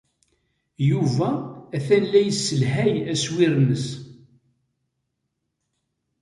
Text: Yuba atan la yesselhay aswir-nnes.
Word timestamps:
Yuba 0.89 1.29
atan 1.75 2.03
la 2.11 2.19
yesselhay 2.27 2.93
aswir-nnes. 3.11 3.85